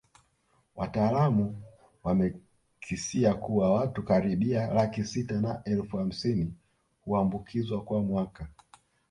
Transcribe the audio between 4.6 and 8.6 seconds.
laki sita na elfu hamsini huambukizwa kwa mwaka